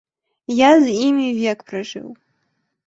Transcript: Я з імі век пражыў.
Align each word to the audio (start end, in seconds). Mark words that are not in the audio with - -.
Я 0.59 0.69
з 0.85 0.95
імі 1.07 1.27
век 1.43 1.59
пражыў. 1.69 2.07